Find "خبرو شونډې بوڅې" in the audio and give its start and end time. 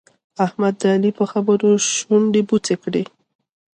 1.31-2.75